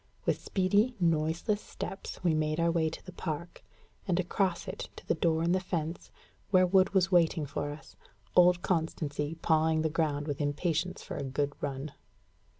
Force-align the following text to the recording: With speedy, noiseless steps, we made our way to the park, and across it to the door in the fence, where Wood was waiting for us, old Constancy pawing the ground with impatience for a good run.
With 0.25 0.41
speedy, 0.41 0.95
noiseless 0.99 1.61
steps, 1.61 2.23
we 2.23 2.33
made 2.33 2.59
our 2.59 2.71
way 2.71 2.89
to 2.89 3.05
the 3.05 3.11
park, 3.11 3.63
and 4.07 4.19
across 4.19 4.67
it 4.67 4.89
to 4.95 5.05
the 5.07 5.13
door 5.13 5.43
in 5.43 5.51
the 5.51 5.59
fence, 5.59 6.09
where 6.49 6.65
Wood 6.65 6.95
was 6.95 7.11
waiting 7.11 7.45
for 7.45 7.69
us, 7.69 7.95
old 8.35 8.63
Constancy 8.63 9.35
pawing 9.43 9.83
the 9.83 9.89
ground 9.91 10.25
with 10.25 10.41
impatience 10.41 11.03
for 11.03 11.17
a 11.17 11.23
good 11.23 11.53
run. 11.61 11.91